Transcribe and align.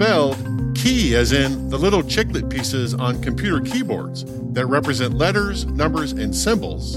Spelled 0.00 0.38
key 0.74 1.14
as 1.14 1.30
in 1.32 1.68
the 1.68 1.76
little 1.76 2.02
chiclet 2.02 2.48
pieces 2.48 2.94
on 2.94 3.20
computer 3.20 3.60
keyboards 3.60 4.24
that 4.54 4.64
represent 4.64 5.12
letters, 5.12 5.66
numbers, 5.66 6.12
and 6.12 6.34
symbols, 6.34 6.96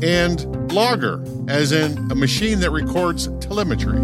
and 0.00 0.72
logger 0.72 1.24
as 1.48 1.72
in 1.72 1.98
a 2.12 2.14
machine 2.14 2.60
that 2.60 2.70
records 2.70 3.26
telemetry. 3.40 3.98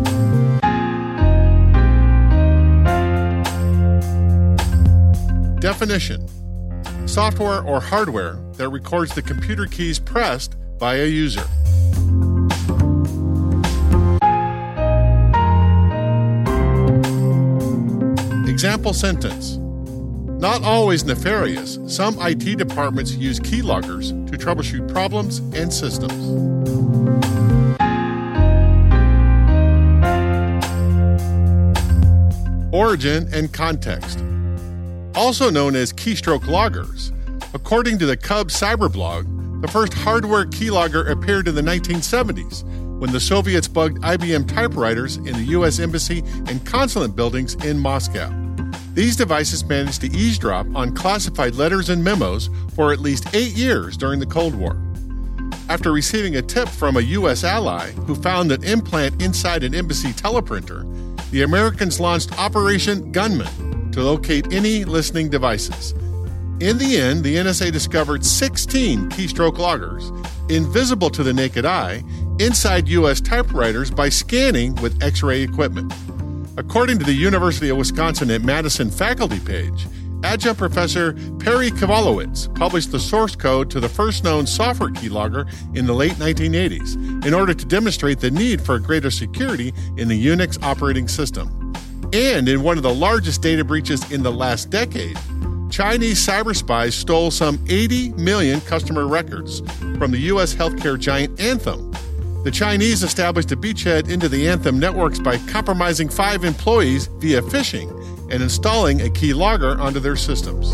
Definition 5.61 6.27
Software 7.07 7.63
or 7.63 7.81
hardware 7.81 8.41
that 8.55 8.71
records 8.71 9.15
the 9.15 9.23
computer 9.23 9.67
keys 9.67 10.01
pressed 10.01 10.57
by 10.81 10.97
a 10.97 11.07
user. 11.07 11.47
Example 18.63 18.93
sentence 18.93 19.57
Not 20.41 20.63
always 20.63 21.05
nefarious, 21.05 21.81
some 21.89 22.17
IT 22.21 22.59
departments 22.59 23.13
use 23.13 23.41
keyloggers 23.41 24.11
to 24.31 24.39
troubleshoot 24.39 24.89
problems 24.93 25.39
and 25.53 25.73
systems. 25.73 26.13
Origin 32.73 33.29
and 33.35 33.53
context. 33.53 34.21
Also 35.17 35.51
known 35.51 35.75
as 35.75 35.93
keystroke 35.93 36.47
loggers, 36.47 37.11
according 37.55 37.99
to 37.99 38.07
the 38.07 38.17
Cub 38.17 38.47
Cyberblog, 38.47 39.61
the 39.61 39.67
first 39.67 39.93
hardware 39.93 40.47
keylogger 40.47 41.11
appeared 41.11 41.49
in 41.49 41.57
the 41.57 41.63
1970s 41.63 42.63
when 43.01 43.11
the 43.11 43.19
Soviets 43.19 43.67
bugged 43.67 44.01
IBM 44.03 44.47
typewriters 44.47 45.17
in 45.17 45.33
the 45.33 45.47
U.S. 45.47 45.81
Embassy 45.81 46.23
and 46.47 46.65
consulate 46.65 47.17
buildings 47.17 47.57
in 47.65 47.77
Moscow. 47.77 48.42
These 48.95 49.17
devices 49.17 49.65
managed 49.65 50.03
to 50.03 50.09
eavesdrop 50.09 50.67
on 50.75 50.95
classified 50.95 51.55
letters 51.55 51.89
and 51.89 52.05
memos 52.05 52.51
for 52.75 52.93
at 52.93 53.01
least 53.01 53.35
eight 53.35 53.57
years 53.57 53.97
during 53.97 54.21
the 54.21 54.27
Cold 54.27 54.55
War. 54.55 54.77
After 55.71 55.93
receiving 55.93 56.37
a 56.37 56.43
tip 56.43 56.69
from 56.69 56.97
a 56.97 57.01
U.S. 57.01 57.43
ally 57.43 57.93
who 57.93 58.15
found 58.15 58.53
an 58.53 58.63
implant 58.65 59.23
inside 59.23 59.65
an 59.65 59.75
embassy 59.75 60.13
teleprinter, 60.13 60.85
the 61.31 61.43
Americans 61.43 62.01
launched 62.01 62.39
Operation 62.39 63.11
Gunman 63.13 63.91
to 63.93 64.03
locate 64.03 64.53
any 64.53 64.85
listening 64.85 65.31
devices. 65.31 65.93
In 66.61 66.77
the 66.77 66.99
end, 66.99 67.25
the 67.25 67.37
NSA 67.37 67.73
discovered 67.73 68.25
16 68.25 69.09
keystroke 69.11 69.57
loggers, 69.57 70.13
invisible 70.51 71.09
to 71.11 71.23
the 71.23 71.33
naked 71.33 71.65
eye, 71.65 72.05
inside 72.39 72.89
U.S. 72.89 73.23
typewriters 73.23 73.91
by 73.91 74.11
scanning 74.11 74.75
with 74.77 75.03
X 75.03 75.23
ray 75.23 75.41
equipment. 75.41 75.91
According 76.59 76.99
to 76.99 77.05
the 77.07 77.15
University 77.15 77.71
of 77.71 77.79
Wisconsin 77.79 78.31
at 78.31 78.43
Madison 78.43 78.91
faculty 78.91 79.41
page, 79.41 79.87
adjunct 80.23 80.59
professor 80.59 81.15
Perry 81.39 81.71
Kivolowitz 81.71 82.55
published 82.55 82.93
the 82.93 83.01
source 83.01 83.35
code 83.35 83.71
to 83.71 83.81
the 83.81 83.89
first 83.89 84.23
known 84.23 84.47
software 84.47 84.91
keylogger 84.91 85.51
in 85.75 85.87
the 85.87 85.95
late 85.95 86.13
1980s 86.13 87.25
in 87.25 87.33
order 87.33 87.55
to 87.55 87.65
demonstrate 87.65 88.21
the 88.21 88.31
need 88.31 88.61
for 88.61 88.79
greater 88.79 89.11
security 89.11 89.73
in 89.97 90.09
the 90.09 90.27
Unix 90.27 90.63
operating 90.63 91.09
system. 91.09 91.73
And 92.13 92.47
in 92.47 92.63
one 92.63 92.77
of 92.77 92.83
the 92.83 92.95
largest 92.95 93.41
data 93.41 93.65
breaches 93.65 94.13
in 94.13 94.23
the 94.23 94.33
last 94.33 94.69
decade, 94.69 95.19
Chinese 95.71 96.25
cyber 96.25 96.55
spies 96.55 96.95
stole 96.95 97.31
some 97.31 97.59
80 97.71 98.11
million 98.11 98.61
customer 98.61 99.07
records 99.07 99.61
from 99.97 100.11
the 100.11 100.19
U.S. 100.19 100.55
healthcare 100.55 100.99
giant 100.99 101.41
Anthem. 101.41 101.92
The 102.45 102.51
Chinese 102.51 103.05
established 103.05 103.53
a 103.53 103.57
beachhead 103.57 104.11
into 104.11 104.29
the 104.29 104.49
Anthem 104.49 104.81
networks 104.81 105.21
by 105.21 105.39
compromising 105.47 106.09
five 106.09 106.43
employees 106.43 107.07
via 107.19 107.41
phishing 107.41 107.89
and 108.33 108.43
installing 108.43 109.01
a 109.01 109.05
keylogger 109.05 109.79
onto 109.79 110.01
their 110.01 110.17
systems. 110.17 110.73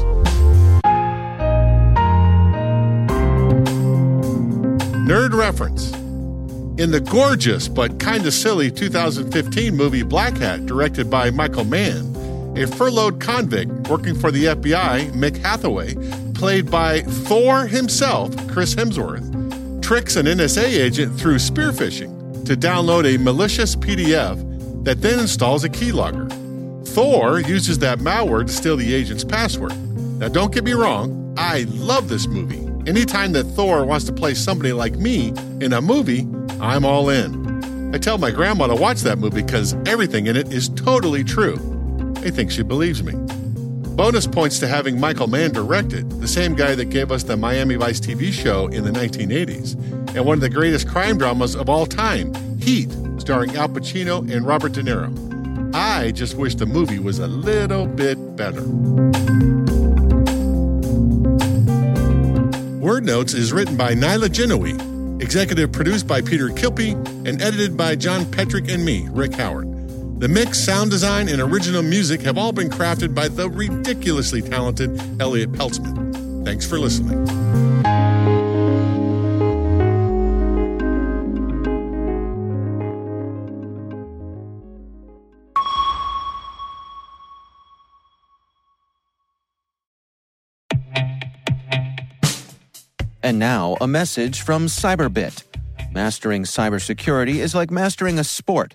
Nerd 5.05 5.35
reference. 5.35 5.93
In 6.81 6.91
the 6.91 7.01
gorgeous 7.01 7.69
but 7.69 8.01
kinda 8.01 8.33
silly 8.33 8.71
2015 8.71 9.77
movie 9.77 10.03
Black 10.03 10.39
Hat, 10.39 10.65
directed 10.65 11.11
by 11.11 11.31
Michael 11.31 11.65
Mann, 11.65 12.15
a 12.57 12.67
furloughed 12.67 13.21
convict 13.21 13.71
working 13.91 14.15
for 14.15 14.31
the 14.31 14.47
FBI, 14.47 15.15
Nick 15.15 15.37
Hathaway, 15.37 15.97
played 16.33 16.71
by 16.71 17.03
Thor 17.03 17.67
himself, 17.67 18.35
Chris 18.49 18.75
Hemsworth, 18.75 19.38
tricks 19.89 20.17
an 20.17 20.27
NSA 20.27 20.65
agent 20.65 21.19
through 21.19 21.39
spear 21.39 21.73
phishing 21.73 22.45
to 22.45 22.55
download 22.55 23.07
a 23.07 23.17
malicious 23.17 23.75
PDF 23.75 24.85
that 24.85 25.01
then 25.01 25.19
installs 25.19 25.65
a 25.65 25.69
keylogger. 25.71 26.29
Thor 26.89 27.41
uses 27.41 27.79
that 27.79 27.99
malware 27.99 28.47
to 28.47 28.53
steal 28.53 28.77
the 28.77 28.93
agent's 28.93 29.25
password. 29.25 29.75
Now, 30.19 30.29
don't 30.29 30.53
get 30.53 30.65
me 30.65 30.75
wrong, 30.75 31.35
I 31.39 31.65
love 31.71 32.11
this 32.11 32.27
movie. 32.27 32.61
Anytime 32.87 33.33
that 33.33 33.45
Thor 33.45 33.87
wants 33.87 34.05
to 34.05 34.13
play 34.13 34.35
somebody 34.35 34.75
like 34.75 34.93
me 34.97 35.29
in 35.63 35.73
a 35.73 35.81
movie, 35.81 36.29
I'm 36.61 36.85
all 36.85 37.09
in. 37.09 37.95
I 37.95 37.97
tell 37.97 38.19
my 38.19 38.31
grandma 38.31 38.67
to 38.67 38.77
watch 38.77 39.01
that 39.01 39.19
movie 39.19 39.41
because 39.41 39.73
everything 39.87 40.27
in 40.27 40.37
it 40.37 40.53
is 40.53 40.69
totally 40.69 41.25
true. 41.25 41.57
I 42.17 42.29
think 42.29 42.51
she 42.51 42.63
believes 42.63 43.03
me. 43.03 43.15
Bonus 43.99 44.29
points 44.29 44.61
to 44.61 44.69
having 44.69 45.01
Michael 45.01 45.27
Mann 45.27 45.51
directed, 45.51 46.09
the 46.21 46.29
same 46.29 46.55
guy 46.55 46.77
that 46.77 46.85
gave 46.85 47.11
us 47.11 47.25
the 47.25 47.37
Miami 47.37 47.75
Vice 47.75 47.99
TV 47.99 48.33
show 48.33 48.69
in 48.69 48.85
the 48.85 48.93
1980s, 48.93 49.75
and 50.15 50.25
one 50.25 50.35
of 50.35 50.41
the 50.41 50.49
greatest 50.49 50.87
crime 50.87 51.19
dramas 51.19 51.57
of 51.57 51.69
all 51.69 51.85
time, 51.85 52.33
Heat, 52.61 52.93
starring 53.19 53.57
Al 53.57 53.69
Pacino 53.69 54.21
and 54.33 54.47
Robert 54.47 54.71
De 54.71 54.85
Niro. 54.85 55.75
I 55.75 56.13
just 56.13 56.37
wish 56.37 56.55
the 56.55 56.65
movie 56.65 57.01
was 57.01 57.19
a 57.19 57.27
little 57.27 57.89
bit 57.89 58.37
better. 58.37 58.63
Word 62.79 63.05
Notes 63.05 63.35
is 63.35 63.53
written 63.53 63.77
by 63.77 63.95
Nyla 63.95 64.29
Genoe, 64.29 65.21
executive 65.21 65.73
produced 65.73 66.07
by 66.07 66.21
Peter 66.21 66.51
Kilpe, 66.51 66.95
and 67.27 67.43
edited 67.43 67.77
by 67.77 67.97
John 67.97 68.27
Petrik 68.27 68.73
and 68.73 68.85
me, 68.85 69.09
Rick 69.11 69.35
Howard. 69.35 69.78
The 70.19 70.27
mix, 70.29 70.59
sound 70.59 70.91
design, 70.91 71.29
and 71.29 71.41
original 71.41 71.81
music 71.81 72.23
have 72.23 72.37
all 72.37 72.51
been 72.51 72.69
crafted 72.69 73.15
by 73.15 73.29
the 73.29 73.49
ridiculously 73.49 74.43
talented 74.43 75.01
Elliott 75.21 75.53
Peltzman. 75.53 76.45
Thanks 76.45 76.67
for 76.67 76.77
listening. 76.77 77.25
And 93.23 93.39
now, 93.39 93.77
a 93.81 93.87
message 93.87 94.43
from 94.43 94.67
Cyberbit. 94.67 95.45
Mastering 95.93 96.43
cybersecurity 96.43 97.37
is 97.37 97.55
like 97.55 97.71
mastering 97.71 98.19
a 98.19 98.25
sport. 98.25 98.75